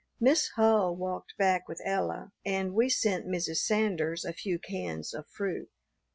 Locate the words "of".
5.13-5.27